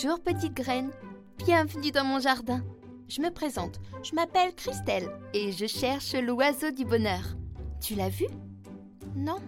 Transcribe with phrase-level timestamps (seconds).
[0.00, 0.92] Bonjour petite graine,
[1.38, 2.62] bienvenue dans mon jardin.
[3.08, 7.24] Je me présente, je m'appelle Christelle et je cherche l'oiseau du bonheur.
[7.80, 8.26] Tu l'as vu?
[9.16, 9.38] Non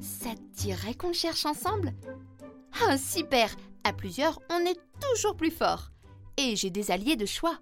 [0.00, 1.92] Ça te dirait qu'on le cherche ensemble?
[2.88, 3.54] Ah super
[3.84, 5.90] À plusieurs, on est toujours plus fort.
[6.38, 7.58] Et j'ai des alliés de choix.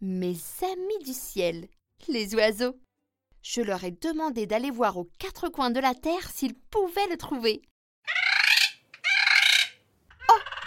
[0.00, 1.68] Mes amis du ciel,
[2.08, 2.80] les oiseaux.
[3.42, 7.18] Je leur ai demandé d'aller voir aux quatre coins de la terre s'ils pouvaient le
[7.18, 7.60] trouver.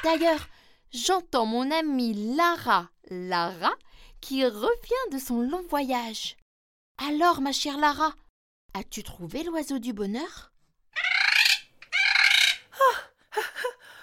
[0.04, 0.48] D'ailleurs,
[0.92, 3.74] j'entends mon amie Lara, Lara,
[4.20, 6.36] qui revient de son long voyage.
[6.98, 8.14] Alors, ma chère Lara,
[8.74, 10.52] as-tu trouvé l'oiseau du bonheur?
[12.82, 12.96] Oh,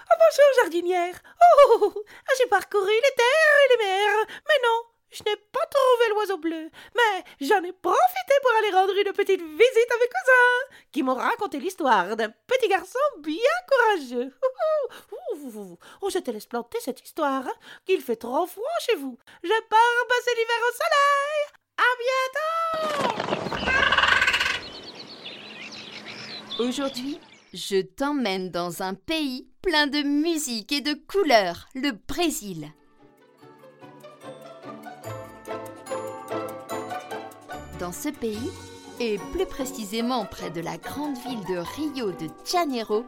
[0.09, 1.21] Bonjour, jardinière.
[1.69, 1.93] Oh,
[2.37, 6.69] j'ai parcouru les terres et les mers, mais non, je n'ai pas trouvé l'oiseau bleu,
[6.95, 11.15] mais j'en ai profité pour aller rendre une petite visite à mes cousins, qui m'ont
[11.15, 13.35] raconté l'histoire d'un petit garçon bien
[13.69, 14.33] courageux.
[16.01, 17.45] Oh, je te laisse planter cette histoire,
[17.85, 19.17] qu'il fait trop froid chez vous.
[19.43, 21.39] Je pars passer l'hiver au soleil.
[21.77, 21.91] À
[26.57, 26.63] bientôt.
[26.63, 27.19] Aujourd'hui,
[27.53, 32.71] je t'emmène dans un pays plein de musique et de couleurs, le Brésil.
[37.81, 38.51] Dans ce pays,
[38.99, 43.03] et plus précisément près de la grande ville de Rio de Janeiro,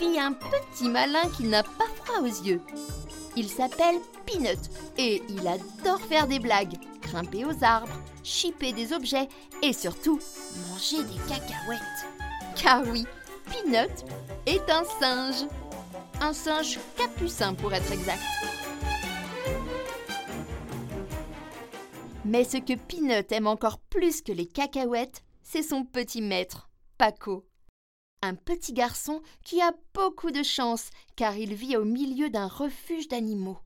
[0.00, 2.62] vit un petit malin qui n'a pas froid aux yeux.
[3.36, 4.58] Il s'appelle Peanut
[4.96, 7.92] et il adore faire des blagues, grimper aux arbres,
[8.24, 9.28] chipper des objets
[9.62, 10.18] et surtout
[10.70, 12.06] manger des cacahuètes.
[12.56, 13.04] Car oui,
[13.44, 14.06] Peanut
[14.46, 15.46] est un singe.
[16.22, 18.22] Un singe capucin pour être exact.
[22.28, 27.48] Mais ce que Peanut aime encore plus que les cacahuètes, c'est son petit maître, Paco.
[28.20, 33.08] Un petit garçon qui a beaucoup de chance car il vit au milieu d'un refuge
[33.08, 33.56] d'animaux.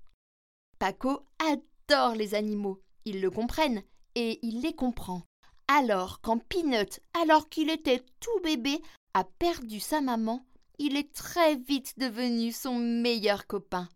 [0.79, 3.83] Paco adore les animaux, ils le comprennent
[4.14, 5.23] et il les comprend.
[5.67, 8.81] Alors, quand Peanut, alors qu'il était tout bébé,
[9.15, 10.47] a perdu sa maman,
[10.79, 13.89] il est très vite devenu son meilleur copain.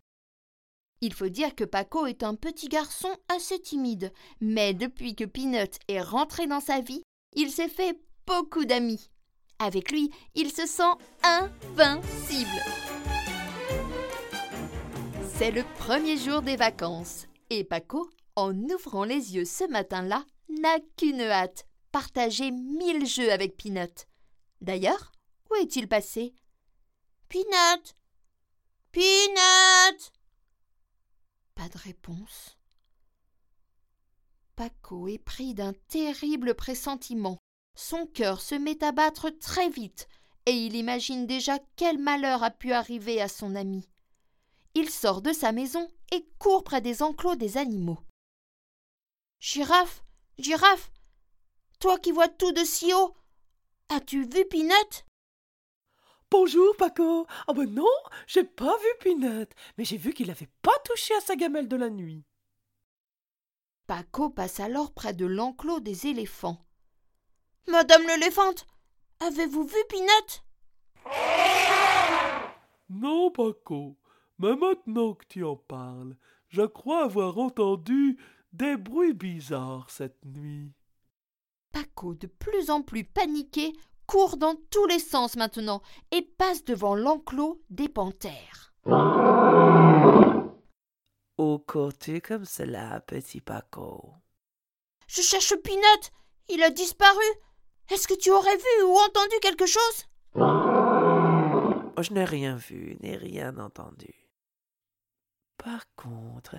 [1.03, 5.79] Il faut dire que Paco est un petit garçon assez timide, mais depuis que Peanut
[5.89, 7.03] est rentré dans sa vie,
[7.34, 9.11] il s'est fait beaucoup d'amis.
[9.59, 10.83] Avec lui, il se sent
[11.23, 12.62] invincible.
[15.34, 20.78] C'est le premier jour des vacances et Paco, en ouvrant les yeux ce matin-là, n'a
[20.97, 24.07] qu'une hâte partager mille jeux avec Peanut.
[24.61, 25.13] D'ailleurs,
[25.51, 26.34] où est-il passé?
[27.28, 27.95] Peanut
[28.93, 30.13] Peanut
[31.56, 32.56] pas de réponse.
[34.55, 37.39] Paco est pris d'un terrible pressentiment.
[37.75, 40.06] Son cœur se met à battre très vite,
[40.47, 43.89] et il imagine déjà quel malheur a pu arriver à son ami.
[44.75, 47.99] Il sort de sa maison et court près des enclos des animaux.
[49.41, 50.05] Girafe,
[50.39, 50.91] girafe,
[51.81, 53.15] toi qui vois tout de si haut,
[53.89, 55.06] as-tu vu Pinot
[56.39, 57.27] Bonjour, Paco.
[57.49, 57.87] Ah ben non,
[58.27, 61.77] j'ai pas vu Pinette, mais j'ai vu qu'il n'avait pas touché à sa gamelle de
[61.77, 62.25] la nuit.
[63.87, 66.63] Paco passe alors près de l'enclos des éléphants.
[67.69, 68.67] Madame l'éléphante,
[69.21, 70.45] avez-vous vu Pinette
[72.91, 73.97] Non, Paco,
[74.39, 76.17] mais maintenant que tu en parles,
[76.49, 78.19] je crois avoir entendu
[78.53, 80.71] des bruits bizarres cette nuit.
[81.73, 83.73] Paco, de plus en plus paniqué,
[84.06, 88.72] court dans tous les sens maintenant et passe devant l'enclos des panthères.
[91.39, 94.15] Où cours-tu comme cela, petit Paco
[95.06, 96.11] Je cherche Pinot.
[96.49, 97.25] Il a disparu.
[97.91, 100.06] Est-ce que tu aurais vu ou entendu quelque chose?
[101.99, 104.15] Je n'ai rien vu ni rien entendu.
[105.56, 106.56] Par contre,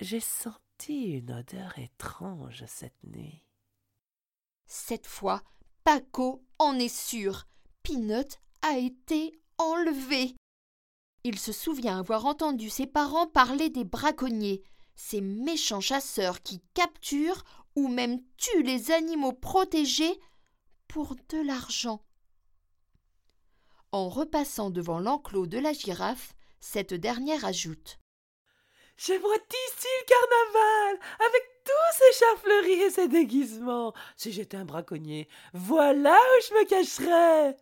[0.00, 3.44] j'ai senti une odeur étrange cette nuit.
[4.66, 5.42] Cette fois,
[6.58, 7.46] En est sûr.
[7.82, 10.36] Peanut a été enlevé.
[11.24, 14.62] Il se souvient avoir entendu ses parents parler des braconniers,
[14.94, 17.42] ces méchants chasseurs qui capturent
[17.74, 20.20] ou même tuent les animaux protégés
[20.86, 22.04] pour de l'argent.
[23.90, 27.98] En repassant devant l'enclos de la girafe, cette dernière ajoute
[28.96, 30.69] J'aimerais ici le carnaval,
[32.20, 33.94] chats fleuris et ces déguisements.
[34.16, 37.56] Si j'étais un braconnier, voilà où je me cacherais.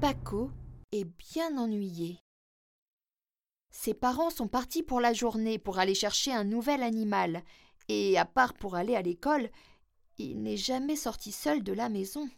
[0.00, 0.50] Paco
[0.92, 2.18] est bien ennuyé.
[3.70, 7.42] Ses parents sont partis pour la journée pour aller chercher un nouvel animal,
[7.88, 9.48] et à part pour aller à l'école,
[10.18, 12.28] il n'est jamais sorti seul de la maison.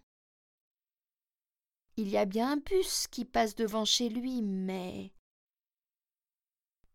[1.97, 5.13] Il y a bien un bus qui passe devant chez lui, mais.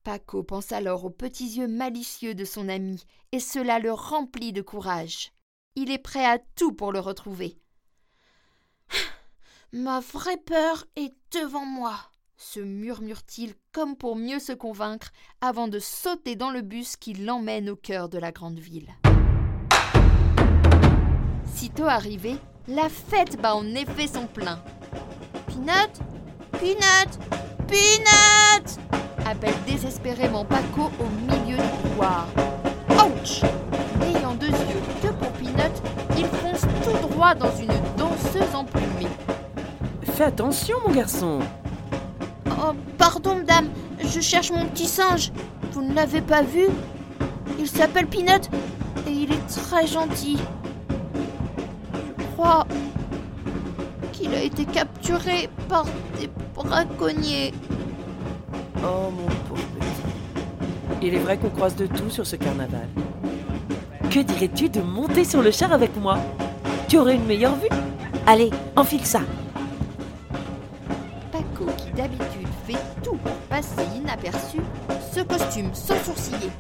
[0.04, 4.62] Paco pense alors aux petits yeux malicieux de son ami, et cela le remplit de
[4.62, 5.34] courage.
[5.76, 7.60] Il est prêt à tout pour le retrouver.
[9.72, 12.00] Ma vraie peur est devant moi,
[12.38, 15.12] se murmure-t-il comme pour mieux se convaincre
[15.42, 18.96] avant de sauter dans le bus qui l'emmène au cœur de la grande ville.
[21.54, 24.64] Sitôt arrivé, la fête bat en effet son plein.
[25.48, 26.02] Peanut
[26.54, 27.20] Peanut
[27.68, 28.80] Peanut
[29.26, 32.28] appelle désespérément Paco au milieu du couloir.
[32.92, 33.42] Ouch
[34.00, 35.72] N'ayant deux yeux que pour Peanut,
[36.18, 37.68] il fonce tout droit dans une
[37.98, 39.08] danseuse emplumée.
[40.04, 41.40] Fais attention, mon garçon.
[42.50, 43.70] Oh, pardon, madame,
[44.00, 45.32] je cherche mon petit singe.
[45.74, 46.68] Vous ne l'avez pas vu?
[47.60, 48.50] Il s'appelle Peanut
[49.06, 50.38] et il est très gentil.
[52.18, 52.66] Je crois
[54.28, 55.86] qu'il a été capturé par
[56.20, 57.54] des braconniers.
[58.78, 60.04] Oh, mon pauvre petit.
[61.02, 62.88] Il est vrai qu'on croise de tout sur ce carnaval.
[64.10, 66.18] Que dirais-tu de monter sur le char avec moi?
[66.88, 67.70] Tu aurais une meilleure vue?
[68.26, 69.22] Allez, enfile ça.
[71.32, 74.60] Paco, qui d'habitude fait tout pour passer inaperçu,
[75.14, 76.52] se costume sans sourciller.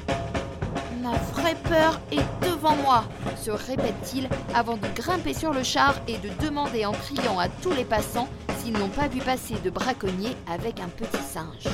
[1.01, 2.36] Ma vraie peur est
[2.67, 3.05] devant moi,
[3.37, 7.71] se répète-t-il avant de grimper sur le char et de demander en criant à tous
[7.71, 8.27] les passants
[8.59, 11.67] s'ils n'ont pas vu passer de braconniers avec un petit singe.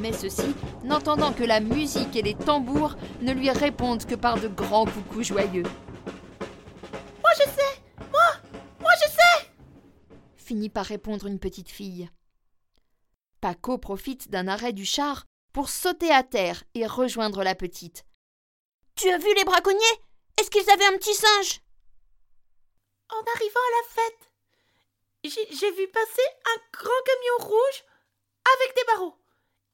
[0.00, 0.54] Mais ceux-ci,
[0.84, 5.24] n'entendant que la musique et les tambours, ne lui répondent que par de grands coucous
[5.24, 5.64] joyeux.
[7.22, 7.80] Moi, je sais
[8.12, 9.50] Moi Moi, je sais
[10.36, 12.08] finit par répondre une petite fille.
[13.40, 18.04] Paco profite d'un arrêt du char pour sauter à terre et rejoindre la petite.
[18.96, 20.00] Tu as vu les braconniers?
[20.38, 21.60] Est-ce qu'ils avaient un petit singe?
[23.10, 24.30] En arrivant à la fête,
[25.50, 27.84] j'ai vu passer un grand camion rouge
[28.54, 29.18] avec des barreaux.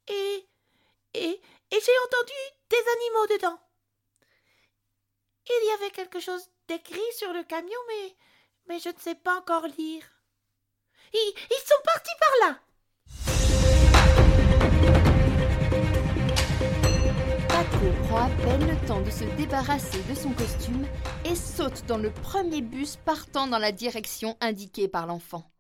[0.08, 0.48] Et.
[1.14, 1.40] et.
[1.70, 2.32] et j'ai entendu
[2.68, 3.60] des animaux dedans.
[5.46, 8.16] Il y avait quelque chose d'écrit sur le camion, mais.
[8.66, 10.04] mais je ne sais pas encore lire.
[11.12, 12.60] Ils, ils sont partis par là.
[17.82, 20.86] Prend à peine le temps de se débarrasser de son costume
[21.24, 25.50] et saute dans le premier bus partant dans la direction indiquée par l'enfant.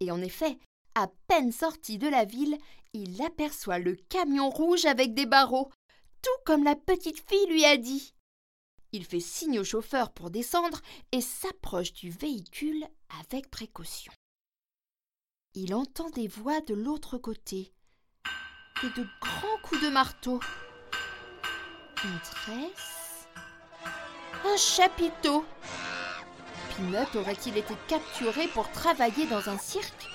[0.00, 0.58] Et en effet,
[0.94, 2.56] à peine sorti de la ville,
[2.94, 5.70] il aperçoit le camion rouge avec des barreaux,
[6.22, 8.14] tout comme la petite fille lui a dit.
[8.92, 10.80] Il fait signe au chauffeur pour descendre
[11.12, 12.86] et s'approche du véhicule
[13.20, 14.12] avec précaution.
[15.52, 17.74] Il entend des voix de l'autre côté
[18.82, 20.40] et de grands coups de marteau.
[22.04, 23.26] Une tresse
[24.44, 25.44] Un chapiteau
[26.76, 30.08] Pinot aurait-il été capturé pour travailler dans un cirque?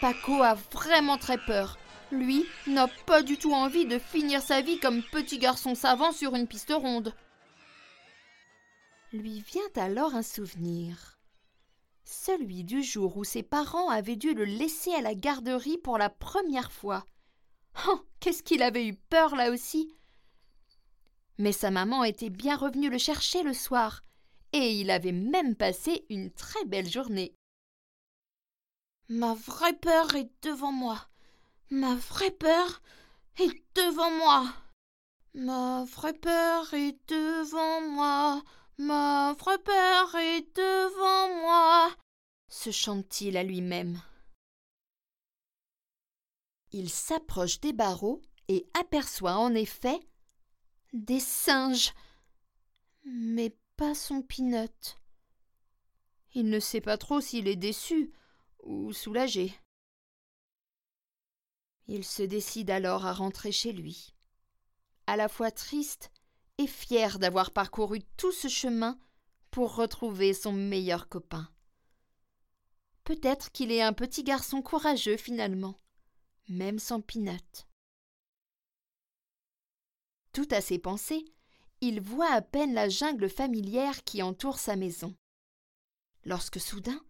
[0.00, 1.78] Paco a vraiment très peur.
[2.12, 6.36] Lui n'a pas du tout envie de finir sa vie comme petit garçon savant sur
[6.36, 7.12] une piste ronde.
[9.12, 11.18] Lui vient alors un souvenir.
[12.04, 16.08] Celui du jour où ses parents avaient dû le laisser à la garderie pour la
[16.08, 17.04] première fois.
[17.88, 19.92] Oh, qu'est-ce qu'il avait eu peur là aussi?
[21.42, 24.04] Mais sa maman était bien revenue le chercher le soir,
[24.52, 27.34] et il avait même passé une très belle journée.
[29.08, 31.08] Ma vraie peur est devant moi.
[31.68, 32.80] Ma vraie peur
[33.40, 34.54] est devant moi.
[35.34, 38.44] Ma vraie peur est devant moi.
[38.78, 41.90] Ma vraie peur est devant moi.
[42.48, 44.00] se chante-t-il à lui-même.
[46.70, 49.98] Il s'approche des barreaux et aperçoit en effet
[50.92, 51.92] des singes.
[53.04, 54.68] Mais pas son Pinot.
[56.34, 58.12] Il ne sait pas trop s'il est déçu
[58.62, 59.54] ou soulagé.
[61.88, 64.14] Il se décide alors à rentrer chez lui,
[65.06, 66.10] à la fois triste
[66.58, 68.98] et fier d'avoir parcouru tout ce chemin
[69.50, 71.48] pour retrouver son meilleur copain.
[73.04, 75.76] Peut-être qu'il est un petit garçon courageux finalement,
[76.48, 77.32] même sans Pinot.
[80.32, 81.24] Tout à ses pensées,
[81.82, 85.14] il voit à peine la jungle familière qui entoure sa maison.
[86.24, 87.00] Lorsque soudain,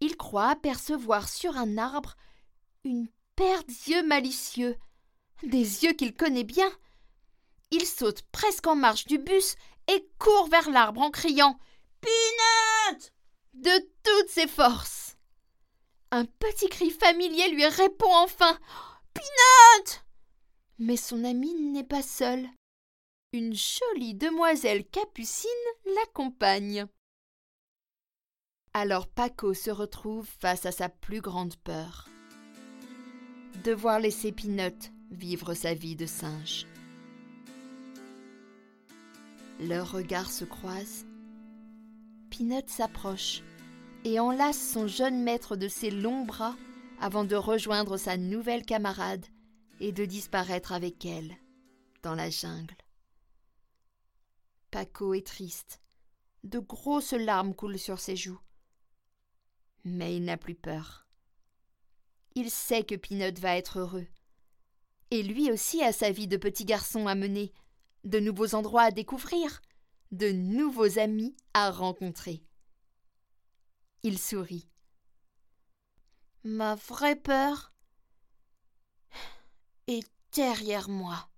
[0.00, 2.16] il croit apercevoir sur un arbre
[2.84, 4.76] une paire d'yeux malicieux,
[5.42, 6.70] des yeux qu'il connaît bien.
[7.70, 9.56] Il saute presque en marche du bus
[9.88, 11.58] et court vers l'arbre en criant
[12.00, 13.12] Peanut
[13.54, 15.16] de toutes ses forces.
[16.10, 18.58] Un petit cri familier lui répond enfin
[19.14, 20.04] Peanut
[20.78, 22.46] Mais son ami n'est pas seul
[23.36, 25.50] une jolie demoiselle capucine
[25.94, 26.86] l'accompagne.
[28.72, 32.08] Alors Paco se retrouve face à sa plus grande peur.
[33.62, 36.66] Devoir laisser Peanut vivre sa vie de singe.
[39.60, 41.04] Leurs regards se croisent.
[42.30, 43.42] Peanut s'approche
[44.04, 46.56] et enlace son jeune maître de ses longs bras
[47.02, 49.26] avant de rejoindre sa nouvelle camarade
[49.80, 51.36] et de disparaître avec elle
[52.02, 52.74] dans la jungle.
[54.70, 55.80] Paco est triste.
[56.44, 58.40] De grosses larmes coulent sur ses joues.
[59.84, 61.06] Mais il n'a plus peur.
[62.34, 64.06] Il sait que Peanut va être heureux.
[65.10, 67.52] Et lui aussi a sa vie de petit garçon à mener,
[68.04, 69.62] de nouveaux endroits à découvrir,
[70.12, 72.42] de nouveaux amis à rencontrer.
[74.02, 74.68] Il sourit.
[76.44, 77.72] Ma vraie peur
[79.86, 81.28] est derrière moi,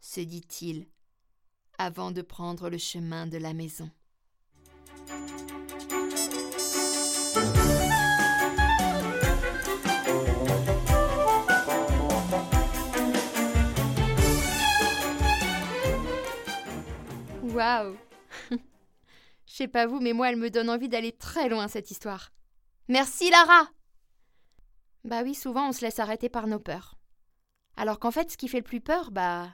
[0.00, 0.88] se dit-il,
[1.80, 3.90] avant de prendre le chemin de la maison.
[17.42, 17.96] Waouh
[18.50, 18.58] Je
[19.46, 22.30] sais pas vous, mais moi, elle me donne envie d'aller très loin, cette histoire.
[22.88, 23.70] Merci, Lara
[25.04, 26.98] Bah oui, souvent, on se laisse arrêter par nos peurs.
[27.78, 29.48] Alors qu'en fait, ce qui fait le plus peur, bah.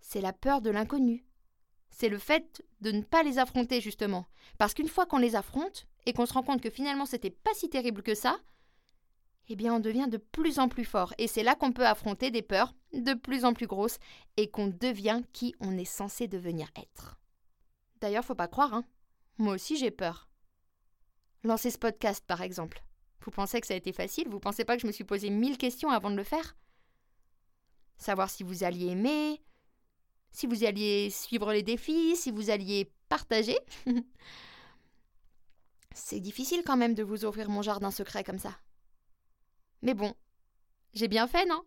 [0.00, 1.24] C'est la peur de l'inconnu.
[1.90, 4.26] C'est le fait de ne pas les affronter, justement.
[4.58, 7.54] Parce qu'une fois qu'on les affronte, et qu'on se rend compte que finalement c'était pas
[7.54, 8.38] si terrible que ça,
[9.48, 11.14] eh bien on devient de plus en plus fort.
[11.18, 13.98] Et c'est là qu'on peut affronter des peurs de plus en plus grosses
[14.36, 17.18] et qu'on devient qui on est censé devenir être.
[18.00, 18.84] D'ailleurs, faut pas croire, hein.
[19.38, 20.28] Moi aussi j'ai peur.
[21.42, 22.82] Lancer ce podcast, par exemple.
[23.22, 24.28] Vous pensez que ça a été facile?
[24.28, 26.56] Vous pensez pas que je me suis posé mille questions avant de le faire?
[27.96, 29.42] Savoir si vous alliez aimer,
[30.32, 33.58] si vous alliez suivre les défis, si vous alliez partager.
[35.94, 38.56] C'est difficile quand même de vous ouvrir mon jardin secret comme ça.
[39.82, 40.14] Mais bon,
[40.94, 41.62] j'ai bien fait, non?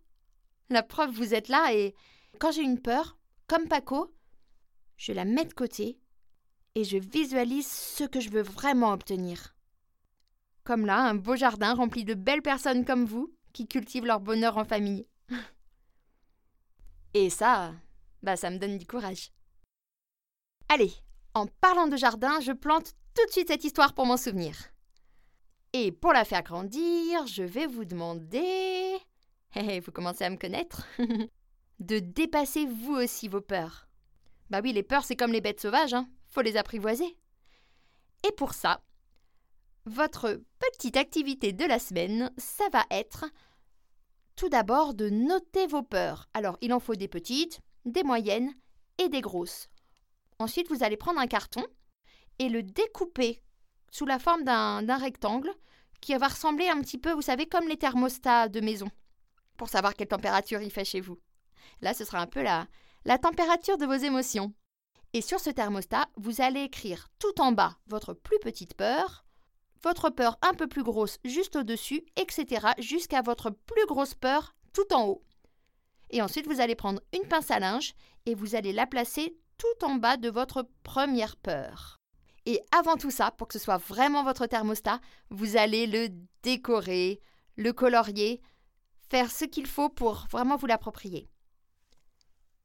[0.70, 1.93] La preuve, vous êtes là et
[2.39, 3.17] quand j'ai une peur,
[3.48, 4.13] comme Paco,
[4.98, 6.00] je la mets de côté
[6.75, 9.55] et je visualise ce que je veux vraiment obtenir.
[10.63, 14.58] Comme là, un beau jardin rempli de belles personnes comme vous qui cultivent leur bonheur
[14.58, 15.05] en famille.
[17.13, 17.74] Et ça,
[18.23, 19.31] bah ça me donne du courage.
[20.69, 20.91] Allez,
[21.33, 24.55] en parlant de jardin, je plante tout de suite cette histoire pour m'en souvenir.
[25.73, 28.97] Et pour la faire grandir, je vais vous demander.
[29.85, 30.87] vous commencez à me connaître
[31.79, 33.87] De dépasser vous aussi vos peurs.
[34.49, 36.07] Bah oui, les peurs, c'est comme les bêtes sauvages, hein.
[36.29, 37.17] Faut les apprivoiser.
[38.27, 38.81] Et pour ça,
[39.85, 43.25] votre petite activité de la semaine, ça va être
[44.35, 46.29] tout d'abord de noter vos peurs.
[46.33, 48.53] Alors, il en faut des petites, des moyennes
[48.97, 49.69] et des grosses.
[50.39, 51.65] Ensuite, vous allez prendre un carton
[52.39, 53.41] et le découper
[53.91, 55.51] sous la forme d'un rectangle
[56.01, 58.89] qui va ressembler un petit peu, vous savez, comme les thermostats de maison,
[59.57, 61.19] pour savoir quelle température il fait chez vous.
[61.81, 62.67] Là, ce sera un peu la,
[63.05, 64.53] la température de vos émotions.
[65.13, 69.23] Et sur ce thermostat, vous allez écrire tout en bas votre plus petite peur,
[69.83, 74.91] votre peur un peu plus grosse juste au-dessus, etc., jusqu'à votre plus grosse peur tout
[74.93, 75.23] en haut.
[76.13, 77.96] Et ensuite, vous allez prendre une pince à linge
[78.27, 82.00] et vous allez la placer tout en bas de votre première peur.
[82.46, 85.01] Et avant tout ça, pour que ce soit vraiment votre thermostat,
[85.32, 86.10] vous allez le
[86.43, 87.20] décorer,
[87.55, 88.41] le colorier,
[89.10, 91.32] faire ce qu'il faut pour vraiment vous l'approprier.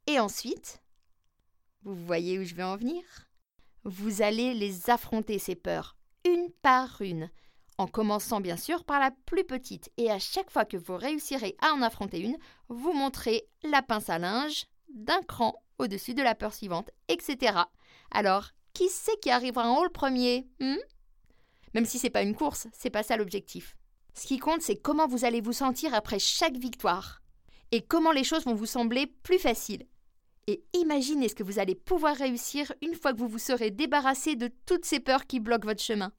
[0.06, 0.82] Et ensuite,
[1.84, 3.02] vous voyez où je vais en venir?
[3.84, 7.30] Vous allez les affronter, ces peurs, une par une,
[7.78, 9.90] en commençant bien sûr par la plus petite.
[9.96, 12.36] Et à chaque fois que vous réussirez à en affronter une,
[12.68, 17.60] vous montrez la pince à linge d'un cran au-dessus de la peur suivante, etc.
[18.10, 20.76] Alors, qui c'est qui arrivera en haut le premier hmm?
[21.74, 23.76] Même si c'est pas une course, c'est pas ça l'objectif.
[24.14, 27.22] Ce qui compte, c'est comment vous allez vous sentir après chaque victoire
[27.70, 29.86] et comment les choses vont vous sembler plus faciles.
[30.46, 34.34] Et imaginez ce que vous allez pouvoir réussir une fois que vous vous serez débarrassé
[34.34, 36.10] de toutes ces peurs qui bloquent votre chemin.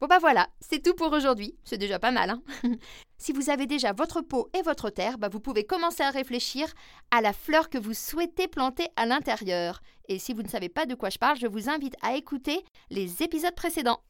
[0.00, 1.54] Bon bah voilà, c'est tout pour aujourd'hui.
[1.64, 2.30] C'est déjà pas mal.
[2.30, 2.42] Hein
[3.18, 6.72] si vous avez déjà votre pot et votre terre, bah vous pouvez commencer à réfléchir
[7.10, 9.80] à la fleur que vous souhaitez planter à l'intérieur.
[10.08, 12.64] Et si vous ne savez pas de quoi je parle, je vous invite à écouter
[12.90, 14.00] les épisodes précédents.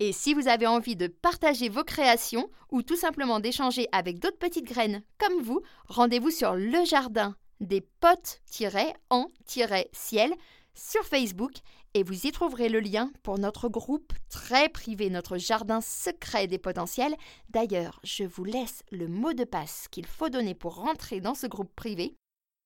[0.00, 4.38] Et si vous avez envie de partager vos créations ou tout simplement d'échanger avec d'autres
[4.38, 10.32] petites graines comme vous, rendez-vous sur le jardin des potes-en-ciel
[10.78, 11.52] sur Facebook
[11.94, 16.58] et vous y trouverez le lien pour notre groupe très privé, notre jardin secret des
[16.58, 17.16] potentiels.
[17.50, 21.46] D'ailleurs, je vous laisse le mot de passe qu'il faut donner pour rentrer dans ce
[21.46, 22.14] groupe privé.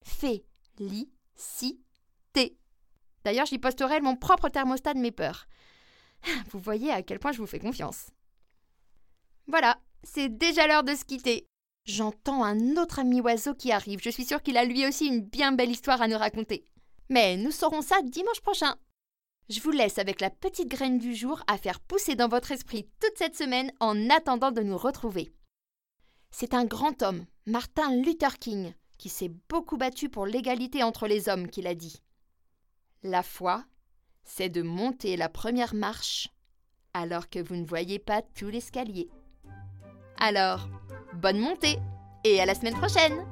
[0.04, 0.99] Félicité.
[3.25, 5.47] D'ailleurs, j'y posterai mon propre thermostat de mes peurs.
[6.50, 8.11] Vous voyez à quel point je vous fais confiance.
[9.47, 11.47] Voilà, c'est déjà l'heure de se quitter.
[11.85, 14.00] J'entends un autre ami oiseau qui arrive.
[14.02, 16.66] Je suis sûre qu'il a lui aussi une bien belle histoire à nous raconter.
[17.09, 18.76] Mais nous saurons ça dimanche prochain.
[19.49, 22.88] Je vous laisse avec la petite graine du jour à faire pousser dans votre esprit
[23.00, 25.32] toute cette semaine en attendant de nous retrouver.
[26.30, 31.28] C'est un grand homme, Martin Luther King, qui s'est beaucoup battu pour l'égalité entre les
[31.28, 32.02] hommes, qu'il a dit.
[33.02, 33.64] La foi,
[34.25, 36.28] c'est de monter la première marche
[36.94, 39.11] alors que vous ne voyez pas tout l'escalier.
[40.18, 40.68] Alors,
[41.14, 41.78] bonne montée
[42.25, 43.26] et à la semaine prochaine